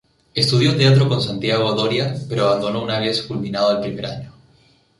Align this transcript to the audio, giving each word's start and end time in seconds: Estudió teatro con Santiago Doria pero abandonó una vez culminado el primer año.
Estudió 0.33 0.75
teatro 0.75 1.07
con 1.07 1.21
Santiago 1.21 1.73
Doria 1.75 2.15
pero 2.27 2.47
abandonó 2.47 2.81
una 2.81 2.97
vez 2.97 3.21
culminado 3.21 3.69
el 3.73 3.81
primer 3.81 4.07
año. 4.07 4.33